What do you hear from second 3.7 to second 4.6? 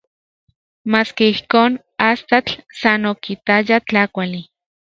tlakuali.